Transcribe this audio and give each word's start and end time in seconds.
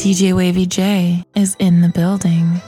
DJ 0.00 0.32
Wavy 0.34 0.64
J 0.64 1.22
is 1.34 1.56
in 1.58 1.82
the 1.82 1.90
building. 1.90 2.62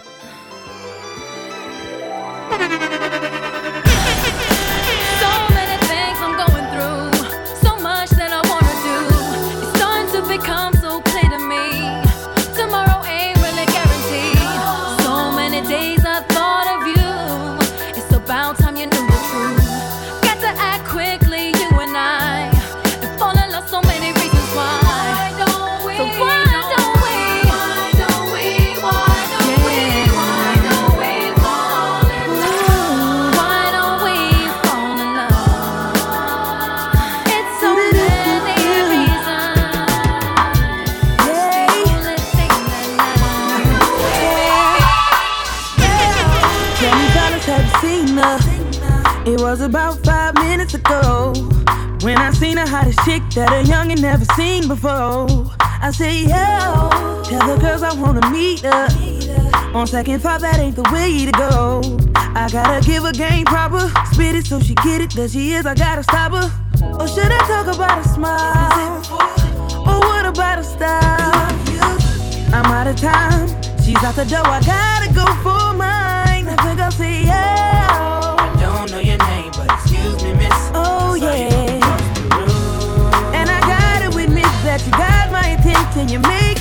Chick 53.04 53.22
that 53.34 53.52
a 53.52 53.68
youngin' 53.68 54.00
never 54.00 54.24
seen 54.36 54.68
before. 54.68 55.26
I 55.60 55.90
say, 55.92 56.22
yo, 56.22 57.22
tell 57.24 57.46
the 57.46 57.58
girls 57.60 57.82
I 57.82 57.92
wanna 57.94 58.30
meet 58.30 58.60
her. 58.60 58.86
On 59.74 59.86
second 59.86 60.20
thought, 60.20 60.40
that 60.40 60.58
ain't 60.58 60.76
the 60.76 60.88
way 60.92 61.26
to 61.26 61.32
go. 61.32 61.82
I 62.14 62.48
gotta 62.50 62.84
give 62.86 63.02
her 63.02 63.12
game 63.12 63.44
proper, 63.44 63.90
spit 64.12 64.36
it 64.36 64.46
so 64.46 64.60
she 64.60 64.74
get 64.76 65.00
it. 65.00 65.10
That 65.12 65.30
she 65.30 65.54
is, 65.54 65.66
I 65.66 65.74
gotta 65.74 66.02
stop 66.02 66.32
her. 66.32 66.48
Or 66.98 67.08
should 67.08 67.30
I 67.30 67.40
talk 67.52 67.74
about 67.74 68.04
a 68.04 68.08
smile? 68.08 69.02
Or 69.88 69.98
what 70.08 70.26
about 70.26 70.58
a 70.58 70.64
style? 70.64 71.32
I'm 72.54 72.66
out 72.66 72.86
of 72.86 72.96
time, 72.96 73.48
she's 73.82 74.02
out 74.04 74.14
the 74.14 74.24
door, 74.24 74.46
I 74.46 74.60
gotta 74.60 75.12
go 75.12 75.26
for 75.42 75.76
mine. 75.76 76.21
Excuse 80.02 80.24
me, 80.24 80.32
miss. 80.34 80.70
Oh, 80.74 81.14
yeah 81.14 81.80
And 83.34 83.48
I 83.48 83.60
gotta 83.60 84.08
admit 84.18 84.44
that 84.64 84.82
you 84.84 84.92
got 84.92 85.30
my 85.30 85.48
attention. 85.50 86.08
You're 86.08 86.20
making 86.20 86.51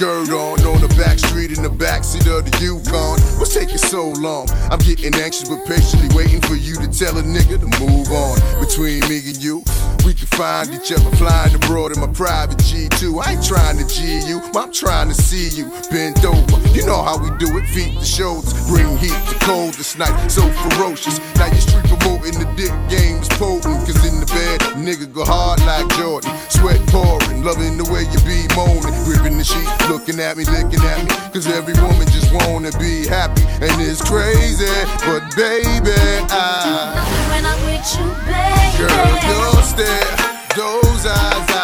skirt 0.00 0.30
on. 0.30 0.56
On 0.64 0.80
the 0.80 0.88
back 0.96 1.18
street 1.18 1.52
in 1.52 1.62
the 1.62 1.68
backseat 1.68 2.24
of 2.24 2.48
the 2.48 2.52
Yukon. 2.64 3.20
What's 3.36 3.52
taking 3.52 3.76
so 3.76 4.08
long? 4.16 4.48
I'm 4.72 4.78
getting 4.78 5.14
anxious 5.20 5.48
but 5.48 5.66
patiently 5.66 6.08
waiting 6.16 6.40
for 6.40 6.54
you 6.56 6.76
to 6.80 6.88
tell 6.88 7.18
a 7.18 7.22
nigga 7.22 7.60
to 7.60 7.68
move 7.76 8.08
on. 8.08 8.40
Between 8.64 9.04
me 9.12 9.20
and 9.28 9.36
find 10.40 10.72
each 10.72 10.90
other 10.90 11.14
flying 11.20 11.54
abroad 11.54 11.92
in 11.92 12.00
my 12.00 12.08
private 12.16 12.56
G2. 12.64 13.20
I 13.20 13.36
ain't 13.36 13.44
trying 13.44 13.76
to 13.76 13.84
G 13.84 14.24
you, 14.24 14.40
I'm 14.56 14.72
trying 14.72 15.08
to 15.08 15.14
see 15.14 15.52
you 15.52 15.68
bend 15.92 16.24
over. 16.24 16.56
You 16.72 16.86
know 16.86 17.02
how 17.02 17.20
we 17.20 17.28
do 17.36 17.58
it, 17.58 17.68
feet 17.68 17.92
to 18.00 18.06
shoulders, 18.06 18.56
bring 18.64 18.88
heat 18.96 19.12
to 19.28 19.36
cold 19.44 19.74
this 19.74 19.98
night, 19.98 20.16
so 20.32 20.40
ferocious. 20.64 21.20
Now 21.36 21.52
you 21.52 21.60
street 21.60 21.84
promoting 21.92 22.40
the 22.40 22.48
dick 22.56 22.72
game 22.88 23.20
is 23.20 23.28
potent, 23.36 23.84
cause 23.84 24.00
in 24.00 24.16
the 24.16 24.24
bed, 24.32 24.60
nigga 24.80 25.12
go 25.12 25.28
hard 25.28 25.60
like 25.68 25.84
Jordan. 26.00 26.32
Sweat 26.48 26.80
pouring, 26.88 27.44
loving 27.44 27.76
the 27.76 27.84
way 27.92 28.08
you 28.08 28.20
be 28.24 28.48
moaning, 28.56 28.96
gripping 29.04 29.36
the 29.36 29.44
sheet, 29.44 29.68
looking 29.92 30.24
at 30.24 30.40
me, 30.40 30.48
licking 30.48 30.80
at 30.80 31.04
me. 31.04 31.12
Cause 31.36 31.52
every 31.52 31.76
woman 31.84 32.08
just 32.16 32.32
wanna 32.32 32.72
be 32.80 33.04
happy, 33.04 33.44
and 33.60 33.76
it's 33.76 34.00
crazy. 34.00 34.72
But 35.04 35.20
baby, 35.36 36.00
I. 36.32 36.96
When 37.28 37.44
I'm 37.44 37.60
with 37.68 37.84
you, 37.92 38.08
baby. 38.24 38.60
Girl, 38.80 39.20
your 39.28 39.60
stare, 39.60 40.29
those 40.56 41.06
eyes, 41.06 41.59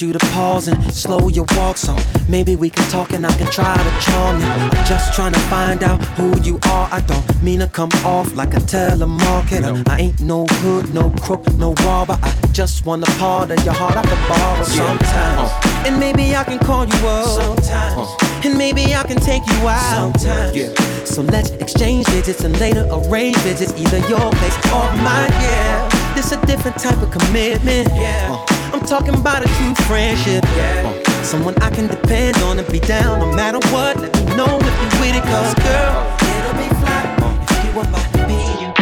you 0.00 0.12
to 0.12 0.18
pause 0.32 0.68
and 0.68 0.94
slow 0.94 1.28
your 1.28 1.44
walk 1.56 1.76
so 1.76 1.96
maybe 2.28 2.56
we 2.56 2.70
can 2.70 2.88
talk 2.90 3.12
and 3.12 3.26
I 3.26 3.32
can 3.36 3.50
try 3.50 3.76
to 3.76 4.00
charm 4.00 4.40
you. 4.40 4.46
I'm 4.46 4.86
just 4.86 5.14
trying 5.14 5.32
to 5.32 5.40
find 5.40 5.82
out 5.82 6.02
who 6.16 6.40
you 6.42 6.58
are. 6.68 6.88
I 6.90 7.00
don't 7.00 7.42
mean 7.42 7.60
to 7.60 7.66
come 7.66 7.90
off 8.04 8.34
like 8.34 8.54
a 8.54 8.60
telemarketer. 8.60 9.86
I 9.88 9.98
ain't 9.98 10.20
no 10.20 10.46
hood, 10.46 10.94
no 10.94 11.10
crook, 11.22 11.52
no 11.54 11.74
robber. 11.84 12.18
I 12.22 12.32
just 12.52 12.86
want 12.86 13.06
a 13.06 13.10
part 13.18 13.50
of 13.50 13.64
your 13.64 13.74
heart 13.74 13.96
I 13.96 14.02
can 14.02 14.28
borrow 14.28 14.64
sometimes. 14.64 15.50
And 15.86 15.98
maybe 15.98 16.34
I 16.34 16.44
can 16.44 16.58
call 16.58 16.86
you 16.86 17.06
up 17.06 17.26
sometimes. 17.26 18.08
And 18.44 18.56
maybe 18.56 18.94
I 18.94 19.02
can 19.02 19.18
take 19.18 19.46
you 19.46 19.68
out 19.68 20.18
sometimes. 20.18 20.56
Yeah. 20.56 20.74
So 21.04 21.22
let's 21.22 21.50
exchange 21.50 22.06
digits 22.06 22.44
and 22.44 22.58
later 22.60 22.86
arrange 22.90 23.36
visits, 23.38 23.72
either 23.76 23.98
your 24.08 24.30
place 24.30 24.56
or 24.66 24.86
mine. 25.02 25.30
Yeah, 25.42 26.14
this 26.14 26.32
a 26.32 26.46
different 26.46 26.78
type 26.78 27.02
of 27.02 27.10
commitment. 27.10 27.88
Yeah, 27.88 28.28
uh, 28.30 28.59
I'm 28.72 28.80
talking 28.86 29.14
about 29.14 29.42
a 29.44 29.48
true 29.56 29.74
friendship. 29.86 30.44
Yeah, 30.56 30.92
uh, 31.06 31.22
someone 31.22 31.54
I 31.62 31.70
can 31.70 31.86
depend 31.88 32.36
on 32.38 32.58
and 32.58 32.68
be 32.70 32.80
down 32.80 33.20
no 33.20 33.32
matter 33.34 33.58
what. 33.72 33.96
Let 34.00 34.14
me 34.16 34.24
know 34.36 34.58
if 34.60 34.64
you 34.82 35.00
with 35.00 35.16
it, 35.16 35.22
cause 35.24 35.54
girl, 35.54 36.16
it'll 36.20 36.54
be 36.54 36.68
fly 36.80 37.02
if 37.56 37.64
you 38.14 38.22
being. 38.26 38.72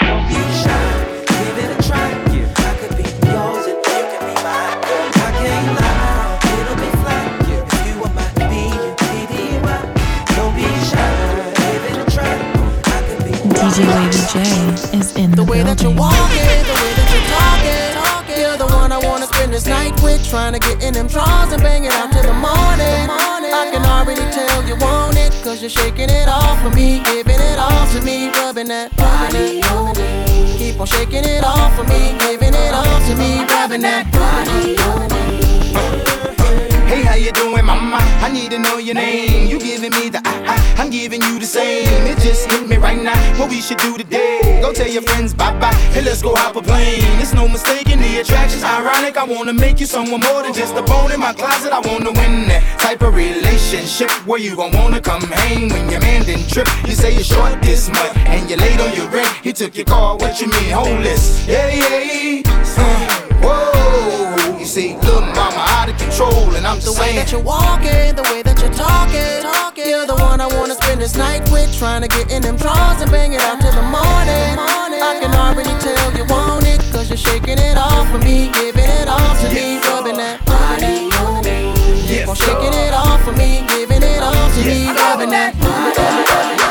Don't 0.00 0.24
be 0.28 0.40
shy, 0.62 0.84
give 1.28 1.58
it 1.62 1.70
a 1.76 1.82
try. 1.88 2.08
I 2.56 2.72
could 2.80 2.94
be 2.96 3.04
yours 3.28 3.66
and 3.66 3.78
you 3.84 4.02
can 4.10 4.22
be 4.28 4.34
mine. 4.44 4.78
I 5.14 5.30
can't 5.40 5.68
lie, 5.80 6.38
it'll 6.60 6.76
be 6.76 6.90
fly 7.02 7.22
if 7.52 7.86
you 7.86 7.94
want 8.00 8.14
my 8.14 8.26
being. 8.48 8.94
Baby. 9.02 9.42
Don't 10.36 10.54
be 10.56 10.66
shy, 10.88 11.08
give 11.60 11.84
it 11.90 11.96
a 12.00 12.10
try. 12.10 12.34
I 12.84 12.98
could 13.06 13.20
be 13.24 13.32
DJ 13.54 13.78
Wavy 13.92 14.22
J 14.32 14.34
is 14.98 15.08
in 15.16 15.30
the, 15.30 15.36
The 15.36 15.44
way 15.44 15.62
that 15.62 15.80
you 15.82 15.88
building. 15.88 15.96
walk 15.98 16.30
it, 16.32 16.63
the 16.63 16.63
this 19.54 19.66
night 19.66 19.94
with. 20.02 20.28
Trying 20.28 20.52
to 20.52 20.58
get 20.58 20.82
in 20.82 20.94
them 20.94 21.06
drawers 21.06 21.52
and 21.52 21.62
bang 21.62 21.84
it 21.84 21.92
out 21.92 22.10
till 22.10 22.22
the 22.22 22.34
morning. 22.34 23.06
I 23.54 23.70
can 23.70 23.84
already 23.86 24.26
tell 24.34 24.66
you 24.66 24.74
want 24.76 25.16
it, 25.16 25.30
cause 25.44 25.60
you're 25.62 25.70
shaking 25.70 26.10
it 26.10 26.28
off 26.28 26.60
for 26.60 26.70
me. 26.70 27.00
Giving 27.04 27.38
it 27.38 27.58
off 27.58 27.92
to 27.94 28.02
me, 28.02 28.30
rubbing 28.30 28.68
that 28.68 28.90
body 28.96 29.62
on. 29.70 29.94
Keep 30.58 30.80
on 30.80 30.86
shaking 30.86 31.24
it 31.24 31.44
off 31.44 31.70
for 31.76 31.84
me, 31.84 32.18
giving 32.18 32.52
it 32.52 32.74
off 32.74 33.00
to 33.06 33.14
me, 33.14 33.44
rubbing 33.54 33.82
that 33.82 34.10
body 34.10 34.76
on. 34.90 35.10
Hey, 36.88 37.02
how 37.02 37.14
you 37.14 37.30
doing, 37.32 37.64
mama? 37.64 37.98
I 38.26 38.30
need 38.32 38.50
to 38.50 38.58
know 38.58 38.78
your 38.78 38.94
name. 38.96 39.46
You 39.48 39.60
giving 39.60 39.92
me 39.92 40.08
the 40.08 40.20
I, 40.24 40.34
I, 40.52 40.82
I'm 40.82 40.90
giving 40.90 41.22
you 41.22 41.38
the 41.38 41.46
same. 41.46 42.06
It 42.06 42.18
just 42.18 42.48
What 43.12 43.50
we 43.50 43.60
should 43.60 43.78
do 43.78 43.98
today? 43.98 44.60
Go 44.62 44.72
tell 44.72 44.88
your 44.88 45.02
friends 45.02 45.34
bye 45.34 45.52
bye. 45.58 45.74
Hey, 45.92 46.02
let's 46.02 46.22
go 46.22 46.34
hop 46.34 46.56
a 46.56 46.62
plane. 46.62 47.02
It's 47.20 47.34
no 47.34 47.46
mistaking 47.46 48.00
the 48.00 48.20
attraction's 48.20 48.64
ironic. 48.64 49.18
I 49.18 49.24
wanna 49.24 49.52
make 49.52 49.78
you 49.78 49.86
someone 49.86 50.20
more 50.20 50.42
than 50.42 50.54
just 50.54 50.74
a 50.74 50.82
bone 50.82 51.12
in 51.12 51.20
my 51.20 51.34
closet. 51.34 51.72
I 51.72 51.80
wanna 51.80 52.12
win 52.12 52.48
that 52.48 52.80
type 52.80 53.02
of 53.02 53.14
relationship 53.14 54.10
where 54.26 54.40
you 54.40 54.56
gon' 54.56 54.72
wanna 54.72 55.00
come 55.00 55.22
hang 55.22 55.68
when 55.68 55.90
your 55.90 56.00
man 56.00 56.24
didn't 56.24 56.48
trip. 56.48 56.68
You 56.86 56.92
say 56.92 57.12
you're 57.12 57.24
short 57.24 57.60
this 57.60 57.88
much 57.90 58.16
and 58.16 58.48
you're 58.48 58.58
late 58.58 58.80
on 58.80 58.96
your 58.96 59.08
rent. 59.08 59.28
He 59.42 59.52
took 59.52 59.76
your 59.76 59.86
car. 59.86 60.16
What 60.16 60.40
you 60.40 60.48
mean, 60.48 60.70
homeless? 60.70 61.46
Yeah, 61.46 61.68
yeah. 61.68 62.42
Uh, 62.76 63.33
see, 64.74 64.96
little 65.06 65.20
mama 65.38 65.62
out 65.78 65.88
of 65.88 65.96
control, 65.98 66.50
and 66.56 66.66
I'm 66.66 66.80
The 66.80 66.90
way 66.90 67.14
saying. 67.14 67.16
that 67.16 67.30
you're 67.30 67.46
walking, 67.56 68.10
the 68.18 68.26
way 68.30 68.42
that 68.42 68.58
you 68.60 68.68
talk 68.74 69.06
talking. 69.46 69.86
You're 69.90 70.06
the 70.06 70.18
one 70.18 70.40
I 70.40 70.48
wanna 70.56 70.74
spend 70.74 71.00
this 71.00 71.14
night 71.14 71.42
with. 71.52 71.70
Trying 71.78 72.02
to 72.02 72.08
get 72.08 72.26
in 72.34 72.42
them 72.42 72.56
drawers 72.56 73.00
and 73.00 73.10
bang 73.10 73.32
it 73.34 73.42
out 73.42 73.60
till 73.60 73.70
the 73.70 73.86
morning. 73.98 74.52
I 75.10 75.12
can 75.22 75.32
already 75.44 75.74
tell 75.78 76.08
you 76.18 76.24
want 76.26 76.66
it, 76.66 76.80
cause 76.90 77.08
you're 77.08 77.24
shaking 77.28 77.58
it 77.58 77.76
off 77.78 78.10
for 78.10 78.18
me. 78.18 78.50
Giving 78.58 78.90
it 79.00 79.08
off 79.08 79.36
to 79.42 79.48
me, 79.54 79.78
rubbing 79.86 80.18
that 80.24 80.38
body 80.44 81.06
on 81.22 81.44
me. 81.46 81.58
Keep 82.08 82.28
on 82.28 82.34
shaking 82.34 82.74
it 82.84 82.94
off 82.94 83.22
for 83.22 83.32
me, 83.32 83.50
giving 83.68 84.02
it 84.02 84.22
off 84.22 84.50
to 84.56 84.62
me, 84.66 84.90
rubbing 84.90 85.30
that 85.30 85.52
body 85.60 86.63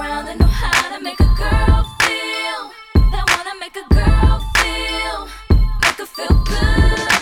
around 0.00 0.26
that 0.26 0.38
know 0.38 0.46
how 0.46 0.96
to 0.96 1.02
make 1.04 1.20
a 1.20 1.30
girl 1.36 1.84
feel, 2.00 2.60
that 3.12 3.24
wanna 3.32 3.54
make 3.60 3.76
a 3.76 3.86
girl 3.92 4.36
feel, 4.56 5.28
make 5.84 5.98
her 6.00 6.06
feel 6.16 6.36
good. 6.52 7.12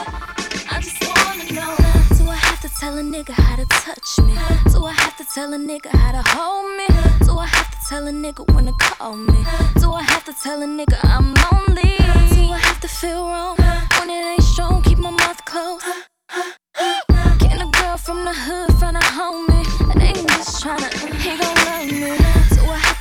I 0.71 0.79
just 0.81 1.03
wanna 1.11 1.47
know, 1.59 1.75
do 2.19 2.31
I 2.31 2.37
have 2.37 2.61
to 2.61 2.71
tell 2.81 2.97
a 2.97 3.03
nigga 3.03 3.33
how 3.33 3.57
to 3.57 3.67
touch 3.67 4.19
me? 4.27 4.35
Do 4.73 4.85
I 4.85 4.93
have 4.93 5.17
to 5.17 5.25
tell 5.35 5.53
a 5.55 5.59
nigga 5.59 5.91
how 5.91 6.13
to 6.13 6.23
hold 6.35 6.71
me? 6.79 6.87
Do 7.27 7.39
I 7.39 7.47
have 7.47 7.71
to 7.73 7.79
tell 7.89 8.07
a 8.07 8.13
nigga 8.13 8.43
when 8.55 8.67
to 8.67 8.73
call 8.79 9.17
me? 9.17 9.41
Do 9.81 9.93
I 9.93 10.03
have 10.03 10.25
to 10.27 10.35
tell 10.45 10.63
a 10.63 10.67
nigga 10.67 10.99
I'm 11.03 11.35
lonely? 11.45 11.97
Do 12.35 12.43
I 12.53 12.61
have 12.63 12.81
to 12.81 12.89
feel 12.89 13.27
wrong 13.27 13.57
when 13.99 14.09
it 14.09 14.25
ain't 14.33 14.43
strong? 14.43 14.83
Keep 14.83 14.99
my 14.99 15.11
mouth 15.11 15.45
closed. 15.45 15.85
Can 17.43 17.61
a 17.61 17.71
girl 17.79 17.97
from 17.97 18.25
the 18.25 18.35
hood 18.35 18.71
find 18.79 18.97
a 18.97 19.01
homie? 19.01 19.67
And 19.91 20.03
ain't 20.03 20.29
just 20.29 20.63
tryna, 20.63 20.91
he 21.25 21.37
gon' 21.37 21.57
love 21.67 22.19
me. 22.21 22.28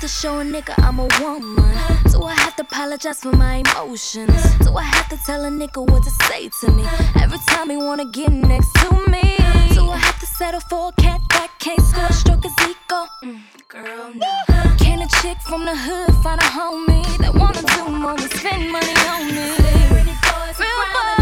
To 0.08 0.14
show 0.14 0.40
a 0.40 0.44
nigga 0.46 0.74
I'm 0.78 1.00
a 1.00 1.08
woman? 1.20 1.66
Do 2.12 2.24
I 2.24 2.34
have 2.36 2.56
to 2.56 2.62
apologize 2.62 3.20
for 3.20 3.34
my 3.34 3.56
emotions? 3.56 4.42
Do 4.60 4.78
I 4.78 4.84
have 4.84 5.10
to 5.10 5.18
tell 5.26 5.44
a 5.44 5.50
nigga 5.50 5.86
what 5.86 6.02
to 6.04 6.10
say 6.28 6.48
to 6.62 6.72
me? 6.72 6.86
Every 7.22 7.40
time 7.40 7.70
he 7.70 7.76
wanna 7.76 8.06
get 8.06 8.32
next 8.32 8.72
to 8.76 8.90
me. 9.12 9.36
Do 9.76 9.90
I 9.90 9.98
have 9.98 10.18
to 10.22 10.26
settle 10.26 10.62
for 10.70 10.94
a 10.98 11.02
cat 11.02 11.20
that 11.32 11.52
can't 11.60 11.82
score, 11.82 12.10
stroke 12.14 12.44
his 12.44 12.54
ego? 12.62 13.02
Mm, 13.22 13.42
girl, 13.68 14.14
no. 14.16 14.78
Can 14.80 15.02
a 15.02 15.10
chick 15.20 15.42
from 15.42 15.66
the 15.66 15.76
hood 15.76 16.16
find 16.24 16.40
a 16.40 16.50
homie 16.56 17.04
that 17.18 17.36
wanna 17.36 17.62
do 17.76 17.92
more 17.92 18.16
than 18.16 18.30
spend 18.30 18.72
money 18.72 18.96
on 19.12 19.28
me? 19.28 19.58
Real 19.92 20.16
boys, 20.24 21.17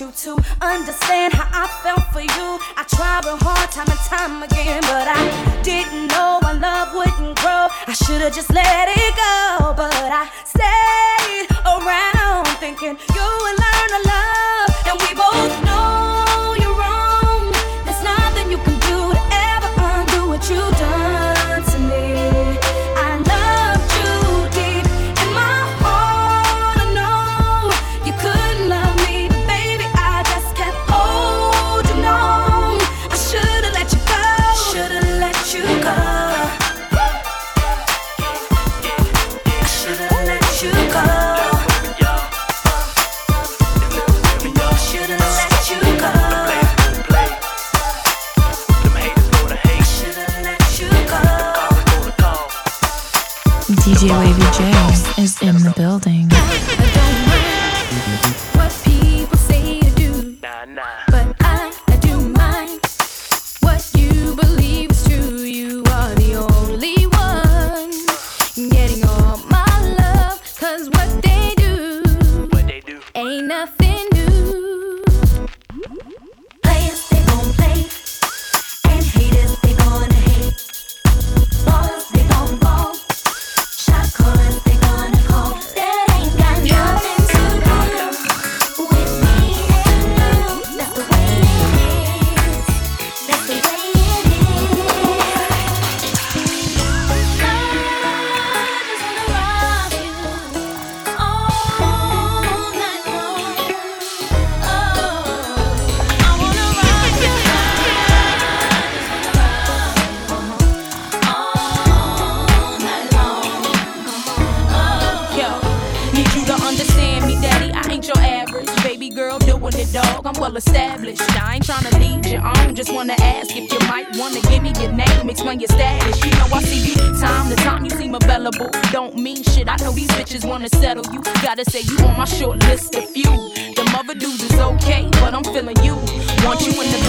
you 0.00 0.12
to 0.12 0.36
understand 0.60 1.32
how 1.32 1.48
I 1.52 1.66
felt 1.82 2.04
for 2.12 2.20
you. 2.20 2.48
I 2.76 2.84
tried 2.84 3.24
real 3.24 3.38
hard 3.40 3.70
time 3.70 3.88
and 3.88 4.02
time 4.04 4.42
again, 4.42 4.82
but 4.82 5.08
I 5.08 5.22
didn't 5.62 6.08
know 6.08 6.38
my 6.42 6.52
love 6.52 6.92
wouldn't 6.92 7.38
grow. 7.40 7.68
I 7.86 7.94
should've 7.94 8.34
just 8.34 8.52
let 8.52 8.88
it 8.92 9.12
go, 9.16 9.72
but 9.72 10.10
I 10.12 10.28
stayed 10.44 11.48
around 11.64 12.44
thinking 12.60 12.98
you 12.98 13.26
would 13.42 13.56
learn 13.56 13.88
to 13.94 14.00
love, 14.04 14.55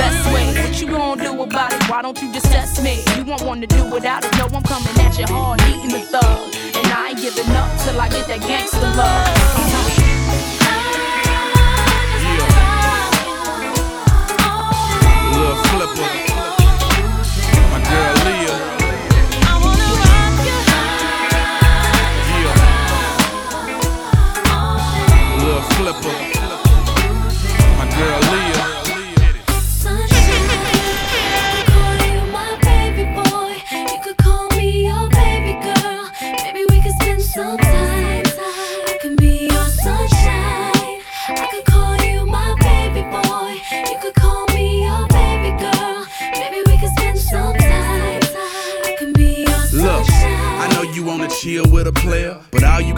best 0.08 0.26
way. 0.34 0.46
What 0.64 0.82
you 0.82 0.88
gonna 0.88 1.24
do 1.24 1.42
about 1.42 1.74
it? 1.74 1.84
Why 1.90 2.02
don't 2.02 2.20
you 2.22 2.32
just 2.34 2.46
test 2.46 2.84
me? 2.84 3.04
You 3.16 3.24
won't 3.26 3.44
wanna 3.44 3.68
do 3.68 3.84
without 3.92 4.24
it. 4.26 4.32
No, 4.38 4.46
I'm 4.58 4.64
coming 4.64 4.96
at 5.06 5.18
you 5.20 5.28
hard, 5.28 5.62
eating 5.70 5.92
the 5.96 6.02
thug. 6.14 6.56
And 6.78 6.88
I 6.94 7.10
ain't 7.10 7.20
giving 7.22 7.50
up 7.62 7.70
till 7.84 8.00
I 8.00 8.08
get 8.10 8.28
that 8.28 8.42
gangster 8.42 8.92
love. 9.00 9.38
Flipper. 15.72 16.10
My 17.72 17.80
girl 17.90 18.16
Leah. 18.26 18.58
Flipper. 25.78 26.16
My 27.78 27.86
girl 27.98 28.20
Leah. 28.32 28.57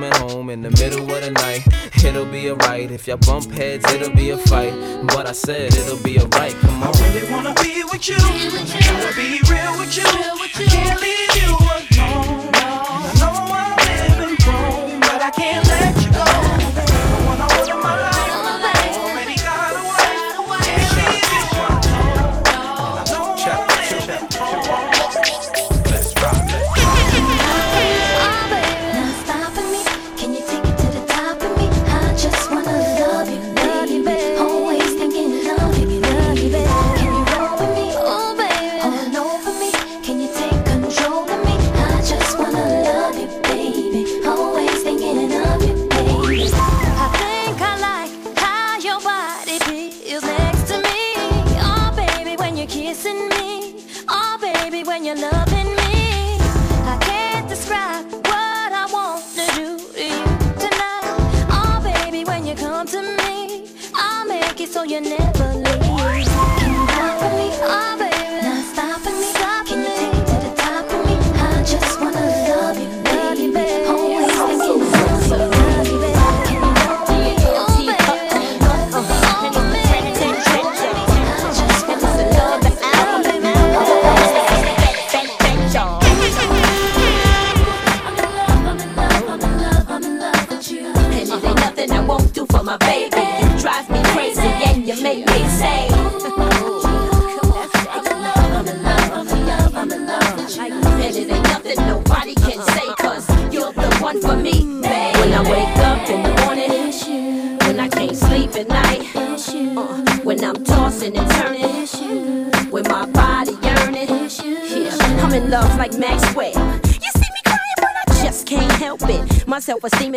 home 0.00 0.48
in 0.48 0.62
the 0.62 0.70
middle 0.70 1.02
of 1.02 1.20
the 1.20 1.30
night. 1.30 1.66
It'll 2.02 2.24
be 2.24 2.50
alright. 2.50 2.90
If 2.90 3.06
y'all 3.06 3.18
bump 3.18 3.52
heads, 3.52 3.84
it'll 3.92 4.14
be 4.14 4.30
a 4.30 4.38
fight. 4.38 4.72
But 5.06 5.26
I 5.26 5.32
said 5.32 5.74
it'll 5.74 6.02
be 6.02 6.18
alright. 6.18 6.54
Come 6.60 6.82
on. 6.82 6.92
really 6.92 7.30
wanna 7.30 7.54
be 7.62 7.84
with 7.84 8.08
you. 8.08 8.16
Wanna 8.16 9.12
be 9.14 9.40
real 9.50 9.78
with 9.78 9.96
you. 9.96 10.04
I 10.06 10.48
can't 10.54 11.00
leave 11.00 11.36
you 11.42 11.98
alone. 11.98 12.31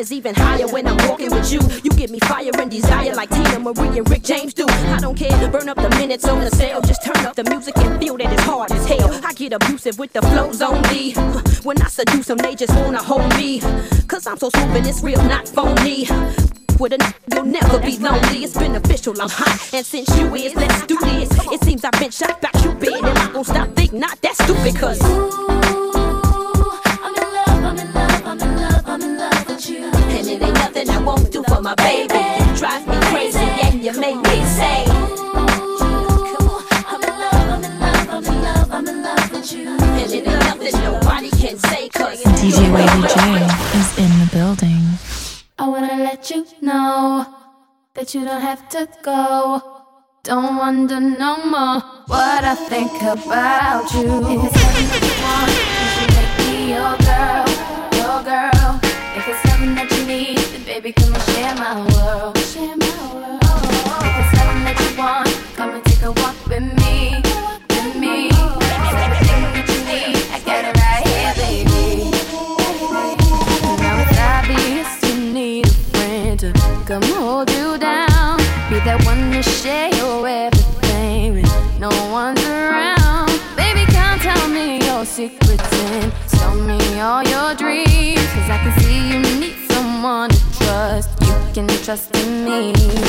Is 0.06 0.12
even 0.12 0.36
higher 0.36 0.68
when 0.68 0.86
I'm 0.86 0.98
walking 1.10 1.32
with 1.32 1.52
you. 1.52 1.60
You 1.84 1.90
give 1.90 2.12
me 2.12 2.20
fire 2.20 2.52
and 2.60 2.70
desire 2.70 3.16
like 3.16 3.28
Teena 3.32 3.60
Marie 3.60 3.98
and 3.98 4.08
Rick 4.08 4.22
James 4.22 4.54
do. 4.54 4.68
I 4.70 5.00
don't 5.02 5.18
care, 5.18 5.32
to 5.32 5.48
burn 5.48 5.68
up 5.68 5.78
the 5.78 5.90
minutes 5.98 6.28
on 6.28 6.42
the 6.42 6.52
sale. 6.52 6.80
Just 6.82 7.04
turn 7.04 7.26
up 7.26 7.36
the 7.36 7.44
music 7.46 7.76
and 7.80 8.00
feel 8.00 8.16
that 8.18 8.32
it's 8.32 8.44
hard 8.44 8.72
as 8.72 8.88
hell. 8.88 9.10
I 9.26 9.34
get 9.34 9.54
abusive 9.54 9.98
with 9.98 10.14
the 10.14 10.22
flows 10.22 10.62
on 10.62 10.80
me. 10.94 11.14
When 11.64 11.82
I 11.82 11.88
seduce 11.88 12.28
them, 12.28 12.38
they 12.38 12.54
just 12.54 12.72
wanna 12.76 13.02
hold 13.02 13.36
me. 13.36 13.62
Cause 14.06 14.28
I'm 14.28 14.38
so 14.38 14.50
smooth 14.50 14.76
and 14.76 14.86
it's 14.86 15.02
real, 15.02 15.24
not 15.24 15.48
phony. 15.48 16.06
With 16.78 16.94
a 16.94 17.02
n- 17.02 17.14
you'll 17.34 17.46
never 17.46 17.80
be 17.80 17.98
lonely. 17.98 18.44
It's 18.44 18.54
beneficial, 18.54 19.20
I'm 19.20 19.30
hot. 19.30 19.74
And 19.74 19.84
since 19.84 20.08
you 20.20 20.36
is, 20.36 20.54
let's 20.54 20.86
do 20.86 21.00
this. 21.00 21.32
It 21.52 21.64
seems 21.64 21.84
I've 21.84 22.00
been 22.00 22.12
shot 22.12 22.40
by 22.42 22.50
Cupid. 22.62 22.94
And 22.94 23.08
I 23.08 23.32
won't 23.32 23.48
stop, 23.48 23.76
think 23.76 23.92
not 23.92 24.22
that 24.22 24.36
stupid, 24.36 24.76
cause. 24.76 25.02
And 28.88 29.74
it 29.74 29.84
ain't 29.84 29.95
nothing 30.76 30.90
I 30.90 31.02
won't 31.02 31.32
do 31.32 31.44
for 31.44 31.62
my 31.62 31.76
baby. 31.76 32.14
You 32.14 32.58
drive 32.58 32.88
me 32.88 32.96
crazy 33.08 33.40
and 33.40 33.84
you 33.84 33.94
make 34.00 34.18
me 34.18 34.44
say. 34.44 34.86
And 39.98 40.14
it 40.14 40.28
ain't 40.28 40.40
nothing 40.40 40.82
nobody 40.84 41.30
can 41.32 41.58
say, 41.58 41.90
cause. 41.90 42.22
DJ 42.24 42.74
Wavy 42.74 43.02
J 43.08 43.18
is 43.80 43.98
in 43.98 44.12
the 44.20 44.30
building. 44.32 44.82
I 45.58 45.68
wanna 45.68 45.96
let 46.04 46.30
you 46.30 46.46
know 46.62 47.26
that 47.94 48.14
you 48.14 48.26
don't 48.26 48.42
have 48.42 48.68
to 48.70 48.88
go. 49.04 49.62
Don't 50.24 50.58
wonder 50.58 51.00
no 51.00 51.46
more 51.46 51.80
what 52.08 52.44
I 52.44 52.56
think 52.56 52.92
about 53.02 53.94
you. 53.94 54.10
If 54.28 54.44
it's 54.46 54.60
something 54.60 54.88
that 54.92 55.04
you 55.08 55.16
want, 55.24 55.52
you 55.72 55.88
should 55.94 56.12
make 56.18 56.34
me 56.42 56.52
your 56.74 56.96
girl, 57.08 57.46
your 58.02 58.24
girl. 58.24 58.86
If 59.18 59.28
it's 59.30 59.50
something 59.50 59.76
that 59.76 59.90
you 59.92 59.98
need, 59.98 60.05
then 60.05 60.05
baby 60.82 60.92
come 60.92 61.14
and 61.14 61.24
share 61.24 61.56
my 61.56 61.74
world, 61.96 62.45
me. 92.62 93.05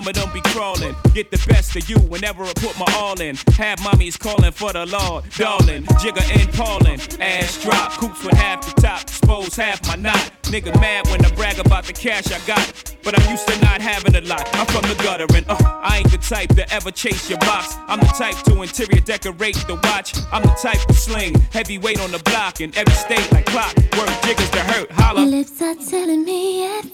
Some 0.00 0.08
of 0.08 0.14
them 0.14 0.30
be 0.32 0.40
crawling. 0.52 0.94
Get 1.12 1.30
the 1.30 1.36
best 1.46 1.76
of 1.76 1.88
you 1.90 1.98
whenever 2.08 2.42
I 2.44 2.52
put 2.54 2.78
my 2.78 2.86
all 2.96 3.20
in. 3.20 3.36
Have 3.58 3.80
mommies 3.80 4.18
calling 4.18 4.52
for 4.52 4.72
the 4.72 4.86
law, 4.86 5.20
darling. 5.36 5.84
Jigga 6.00 6.24
and 6.40 6.50
Paulin', 6.54 7.00
ass 7.20 7.62
drop, 7.62 7.92
coops 7.92 8.24
with 8.24 8.34
half 8.34 8.62
the 8.62 8.80
top, 8.80 9.02
expose 9.02 9.56
half 9.56 9.86
my 9.86 9.96
knot. 9.96 10.32
Nigga 10.44 10.74
mad 10.80 11.06
when 11.08 11.22
I 11.24 11.30
brag 11.34 11.58
about 11.58 11.84
the 11.84 11.92
cash 11.92 12.32
I 12.32 12.38
got, 12.46 12.94
but 13.04 13.18
I'm 13.20 13.30
used 13.30 13.46
to 13.48 13.60
not 13.60 13.82
having 13.82 14.16
a 14.16 14.22
lot. 14.22 14.48
I'm 14.54 14.66
from 14.66 14.82
the 14.88 14.96
gutter 15.02 15.26
and 15.34 15.44
uh, 15.48 15.56
I 15.60 15.98
ain't 15.98 16.10
the 16.10 16.18
type 16.18 16.48
to 16.56 16.72
ever 16.72 16.90
chase 16.90 17.28
your 17.28 17.38
box. 17.40 17.76
I'm 17.86 18.00
the 18.00 18.06
type 18.06 18.36
to 18.44 18.62
interior 18.62 19.02
decorate 19.02 19.56
the 19.68 19.78
watch. 19.84 20.14
I'm 20.32 20.42
the 20.42 20.56
type 20.62 20.80
to 20.88 20.94
sling 20.94 21.34
heavyweight 21.52 22.00
on 22.00 22.10
the 22.10 22.20
block 22.20 22.62
in 22.62 22.74
every 22.74 22.94
state 22.94 23.30
like 23.32 23.46
clock. 23.46 23.76
Work 23.98 24.10
jiggers 24.24 24.50
to 24.50 24.60
hurt, 24.60 24.90
holla. 24.92 25.20
Your 25.22 25.30
lips 25.30 25.60
are 25.60 25.74
telling 25.74 26.24
me 26.24 26.60
yes 26.60 26.86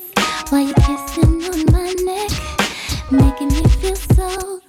Why 0.51 0.62
you're 0.62 0.75
kissing 0.75 1.42
on 1.45 1.73
my 1.73 1.92
neck, 2.05 2.56
making 3.11 3.49
me 3.49 3.62
feel 3.62 3.97
so. 3.97 4.61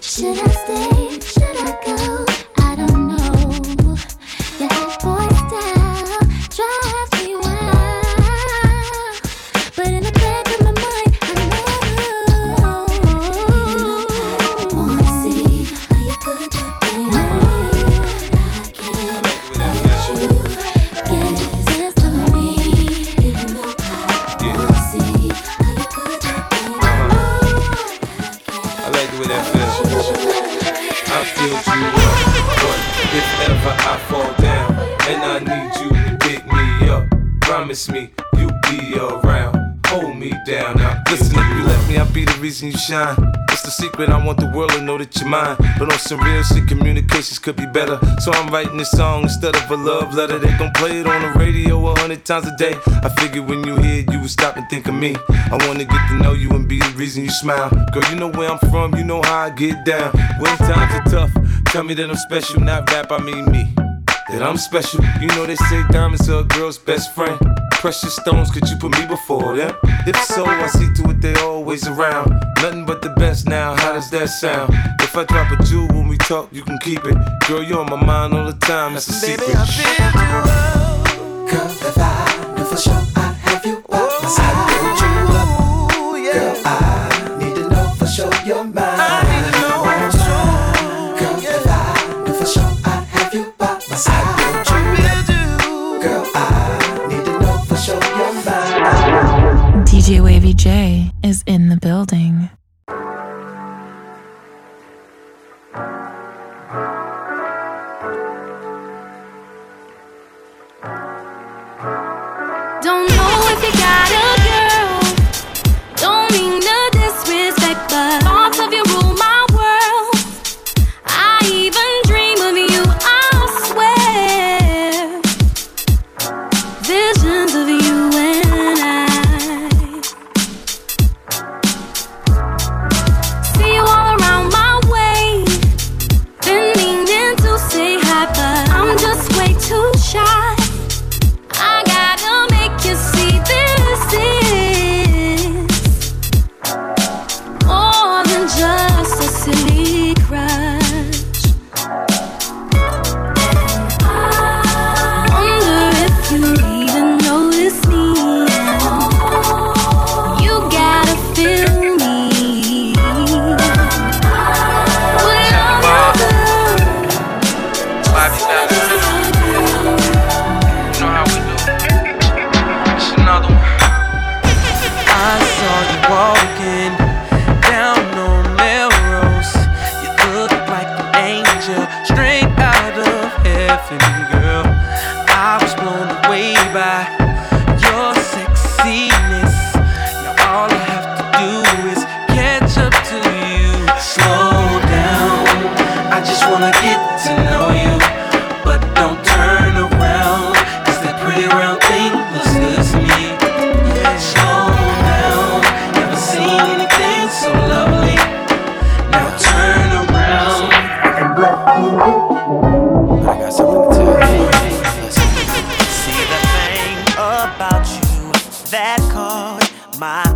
Should 0.00 0.38
I 0.38 0.50
stay? 0.50 1.20
Should 1.20 1.56
I 1.56 1.72
go? 1.84 2.24
I 2.58 2.76
don't 2.76 3.08
know. 3.08 3.96
Your 4.58 4.68
head 4.68 5.02
boy 5.02 5.29
Reason 42.60 42.72
you 42.72 42.78
shine. 42.78 43.16
It's 43.48 43.62
the 43.62 43.70
secret, 43.70 44.10
I 44.10 44.22
want 44.22 44.38
the 44.38 44.48
world 44.48 44.72
to 44.72 44.82
know 44.82 44.98
that 44.98 45.16
you're 45.18 45.26
mine. 45.26 45.56
But 45.78 45.90
on 45.90 45.98
some 45.98 46.20
real 46.20 46.42
shit, 46.42 46.68
communications 46.68 47.38
could 47.38 47.56
be 47.56 47.64
better. 47.64 47.98
So 48.20 48.32
I'm 48.32 48.52
writing 48.52 48.76
this 48.76 48.90
song 48.90 49.22
instead 49.22 49.56
of 49.56 49.70
a 49.70 49.76
love 49.76 50.12
letter. 50.12 50.38
They 50.38 50.54
gon' 50.58 50.70
play 50.72 51.00
it 51.00 51.06
on 51.06 51.22
the 51.22 51.38
radio 51.38 51.86
a 51.86 51.98
hundred 51.98 52.26
times 52.26 52.46
a 52.46 52.54
day. 52.58 52.74
I 53.02 53.08
figured 53.18 53.48
when 53.48 53.66
you 53.66 53.76
hear 53.76 54.00
it, 54.00 54.12
you 54.12 54.20
would 54.20 54.28
stop 54.28 54.58
and 54.58 54.68
think 54.68 54.88
of 54.88 54.94
me. 54.94 55.16
I 55.30 55.56
wanna 55.66 55.86
get 55.86 56.08
to 56.10 56.18
know 56.18 56.34
you 56.34 56.50
and 56.50 56.68
be 56.68 56.80
the 56.80 56.92
reason 56.96 57.24
you 57.24 57.30
smile. 57.30 57.70
Girl, 57.94 58.04
you 58.10 58.16
know 58.16 58.28
where 58.28 58.50
I'm 58.50 58.58
from, 58.70 58.94
you 58.94 59.04
know 59.04 59.22
how 59.22 59.46
I 59.46 59.50
get 59.50 59.86
down. 59.86 60.12
When 60.38 60.54
times 60.58 60.92
are 60.92 61.04
tough, 61.04 61.30
tell 61.72 61.82
me 61.82 61.94
that 61.94 62.10
I'm 62.10 62.16
special, 62.16 62.60
not 62.60 62.90
rap, 62.90 63.10
I 63.10 63.22
mean 63.22 63.50
me. 63.50 63.72
That 64.28 64.42
I'm 64.42 64.58
special. 64.58 65.02
You 65.22 65.28
know 65.28 65.46
they 65.46 65.56
say 65.56 65.82
diamonds 65.90 66.28
are 66.28 66.40
a 66.40 66.44
girl's 66.44 66.76
best 66.76 67.14
friend. 67.14 67.38
Precious 67.80 68.14
stones, 68.14 68.50
could 68.50 68.68
you 68.68 68.76
put 68.76 68.92
me 68.98 69.06
before 69.06 69.56
them? 69.56 69.74
If 70.06 70.14
so, 70.24 70.44
I 70.44 70.66
see 70.66 70.92
to 70.96 71.10
it 71.12 71.22
they 71.22 71.34
always 71.36 71.88
around. 71.88 72.28
Nothing 72.58 72.84
but 72.84 73.00
the 73.00 73.08
best 73.16 73.48
now, 73.48 73.74
how 73.74 73.94
does 73.94 74.10
that 74.10 74.28
sound? 74.28 74.74
If 75.00 75.16
I 75.16 75.24
drop 75.24 75.50
a 75.58 75.62
jewel 75.64 75.88
when 75.88 76.06
we 76.06 76.18
talk, 76.18 76.50
you 76.52 76.62
can 76.62 76.76
keep 76.80 77.02
it. 77.06 77.16
Girl, 77.48 77.62
you're 77.62 77.80
on 77.80 77.88
my 77.88 77.96
mind 77.96 78.34
all 78.34 78.44
the 78.44 78.52
time, 78.52 78.96
it's 78.96 79.08
a 79.08 79.14
secret. 79.14 79.48
Girl, 79.48 79.64
if 81.70 81.96
I 81.96 82.54
knew 82.54 82.64
for 82.66 82.76
sure 82.76 83.09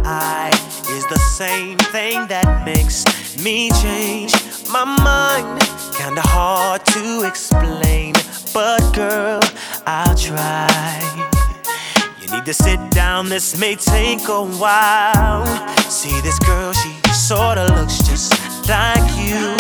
eye 0.05 0.51
is 0.91 1.07
the 1.07 1.19
same 1.19 1.79
thing 1.95 2.27
that 2.29 2.65
makes 2.65 3.05
me 3.43 3.71
change 3.83 4.33
my 4.71 4.85
mind. 4.85 5.61
Kinda 5.97 6.23
hard 6.23 6.85
to 6.87 7.23
explain, 7.27 8.15
but 8.53 8.81
girl, 8.93 9.41
I'll 9.87 10.17
try. 10.17 11.01
You 12.21 12.27
need 12.33 12.45
to 12.45 12.55
sit 12.55 12.81
down, 12.91 13.29
this 13.29 13.59
may 13.59 13.75
take 13.75 14.29
a 14.29 14.45
while. 14.63 15.45
See 15.89 16.21
this 16.21 16.39
girl, 16.41 16.73
she 16.73 16.93
sorta 17.13 17.65
looks 17.77 17.99
just 18.09 18.33
like 18.69 19.09
you. 19.29 19.57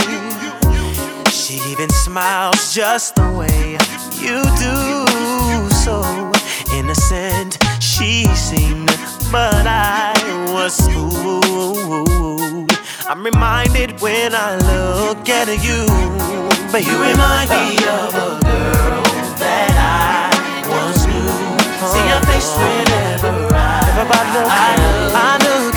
She 1.30 1.56
even 1.72 1.90
smiles 1.90 2.74
just 2.74 3.16
the 3.16 3.28
way 3.40 3.78
you 4.24 4.42
do. 4.66 5.04
So 5.84 6.02
innocent 6.72 7.58
she 7.80 8.26
seemed, 8.34 8.90
but 9.34 9.66
I 9.66 10.14
was 10.54 10.78
fooled. 10.86 12.70
I'm 13.10 13.24
reminded 13.24 14.00
when 14.00 14.32
I 14.32 14.54
look 14.70 15.28
at 15.28 15.48
you, 15.66 15.82
but 16.70 16.86
you 16.86 16.94
remind 17.02 17.50
me 17.50 17.74
of 17.98 18.14
a 18.14 18.30
girl 18.46 19.02
that 19.42 19.74
I 19.74 20.30
once 20.70 21.02
knew. 21.10 21.34
See 21.90 22.06
your 22.12 22.22
face 22.30 22.50
whenever 22.62 23.34
I, 23.50 23.82
I 24.06 24.22
look, 24.34 24.50
I 25.18 25.32
look 25.46 25.73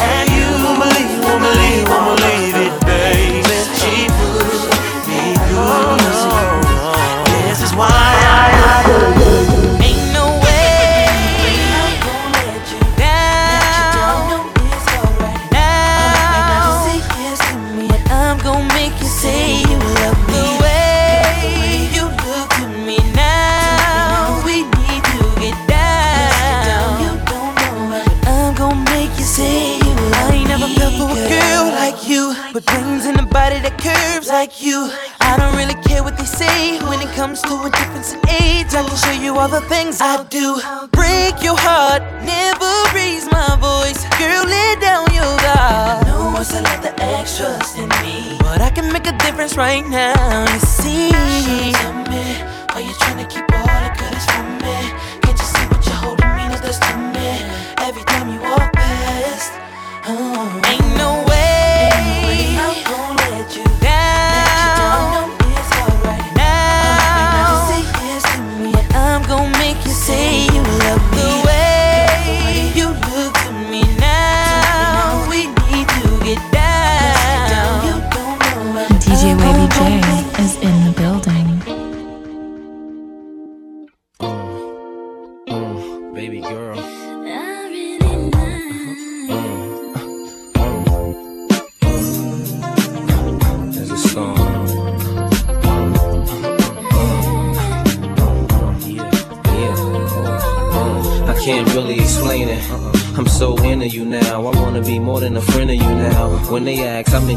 Ain't 60.66 60.98
no 60.98 61.27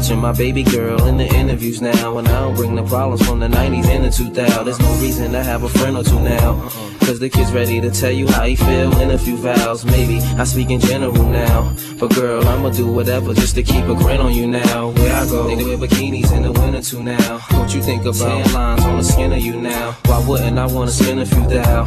ask, 0.01 0.15
my 0.15 0.31
baby 0.31 0.63
girl 0.63 1.05
in 1.07 1.17
the 1.17 1.27
interviews 1.35 1.81
now. 1.81 2.17
And 2.17 2.27
I 2.27 2.41
don't 2.41 2.55
bring 2.55 2.75
the 2.75 2.83
problems 2.83 3.25
from 3.25 3.39
the 3.39 3.47
90s 3.47 3.85
and 3.85 4.03
the 4.05 4.09
2000s. 4.09 4.65
There's 4.65 4.79
no 4.79 4.93
reason 4.95 5.31
to 5.31 5.43
have 5.43 5.63
a 5.63 5.69
friend 5.69 5.97
or 5.97 6.03
two 6.03 6.19
now. 6.19 6.69
Cause 7.01 7.19
the 7.19 7.29
kid's 7.29 7.51
ready 7.51 7.81
to 7.81 7.89
tell 7.89 8.11
you 8.11 8.27
how 8.27 8.45
he 8.45 8.55
feel 8.55 8.97
in 8.99 9.11
a 9.11 9.17
few 9.17 9.35
vows. 9.35 9.83
Maybe 9.83 10.19
I 10.37 10.43
speak 10.43 10.69
in 10.69 10.79
general 10.79 11.25
now. 11.25 11.75
But 11.99 12.13
girl, 12.15 12.47
I'ma 12.47 12.69
do 12.69 12.91
whatever 12.91 13.33
just 13.33 13.55
to 13.55 13.63
keep 13.63 13.85
a 13.85 13.95
grin 13.95 14.21
on 14.21 14.33
you 14.33 14.47
now. 14.47 14.89
Where 14.91 15.15
I 15.15 15.25
go, 15.25 15.53
they 15.53 15.63
wear 15.63 15.77
bikinis 15.77 16.31
in 16.31 16.43
the 16.43 16.51
winter 16.51 16.81
too 16.81 17.03
now. 17.03 17.39
What 17.51 17.73
you 17.73 17.81
think 17.81 18.03
about 18.03 18.15
tan 18.15 18.53
lines 18.53 18.83
on 18.83 18.97
the 18.97 19.03
skin 19.03 19.33
of 19.33 19.39
you 19.39 19.59
now? 19.59 19.97
Why 20.05 20.25
wouldn't 20.25 20.57
I 20.57 20.67
wanna 20.67 20.91
spend 20.91 21.19
a 21.19 21.25
few 21.25 21.45
thou? 21.47 21.83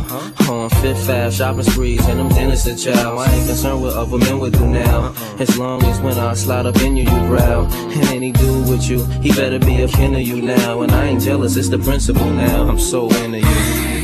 On 0.51 0.69
Fifth 0.69 1.09
Ave, 1.09 1.31
shopping 1.31 1.63
sprees, 1.63 2.07
and 2.07 2.19
them 2.19 2.29
dinners 2.29 2.65
to 2.65 2.77
chow. 2.77 3.17
I 3.17 3.27
ain't 3.33 3.47
concerned 3.47 3.83
what 3.83 3.95
other 3.95 4.19
men 4.19 4.41
would 4.41 4.53
do 4.53 4.67
now. 4.67 5.15
As 5.39 5.57
long 5.57 5.83
as 5.85 6.01
when 6.01 6.19
I 6.19 6.35
slide 6.35 6.67
up 6.67 6.77
in 6.83 6.97
you, 6.97 7.05
you 7.05 7.21
growl. 7.29 7.65
And 8.05 8.17
any 8.17 8.33
dude 8.33 8.69
with 8.69 8.89
you, 8.89 9.05
he 9.23 9.31
better 9.31 9.59
be 9.59 9.83
a 9.83 9.89
kin 9.89 10.15
of 10.15 10.23
you 10.23 10.43
now. 10.43 10.83
And 10.83 10.93
I 10.93 11.07
ain't 11.07 11.23
jealous, 11.23 11.57
it's 11.57 11.69
the 11.69 11.79
principle 11.79 12.31
now. 12.31 12.69
I'm 12.69 12.79
so 12.79 13.09
into 13.11 13.39
you. 13.41 13.95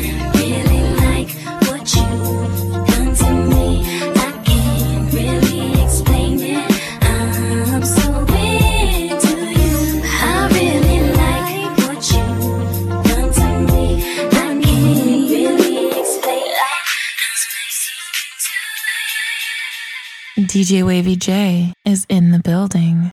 DJ 20.50 20.82
Wavy 20.84 21.16
J 21.16 21.72
is 21.84 22.04
in 22.08 22.32
the 22.32 22.40
building. 22.40 23.08